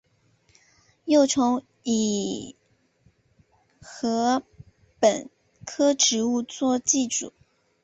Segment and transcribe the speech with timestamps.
[1.05, 2.55] 幼虫以
[3.79, 4.41] 禾
[4.99, 5.29] 本
[5.63, 7.33] 科植物作寄主。